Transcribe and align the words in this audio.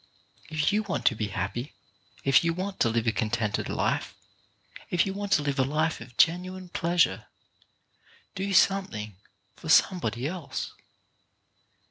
If 0.49 0.73
you 0.73 0.81
want 0.81 1.05
to 1.05 1.15
be 1.15 1.27
happy, 1.27 1.75
if 2.23 2.43
you 2.43 2.55
want 2.55 2.79
to 2.79 2.89
live 2.89 3.05
a 3.05 3.11
contented 3.11 3.69
life, 3.69 4.15
if 4.89 5.05
you 5.05 5.13
want 5.13 5.31
to 5.33 5.43
live 5.43 5.59
a 5.59 5.63
life 5.63 6.01
of 6.01 6.17
genuine 6.17 6.69
pleasure, 6.69 7.27
do 8.33 8.51
something 8.51 9.17
for 9.55 9.69
somebody 9.69 10.25
else. 10.25 10.73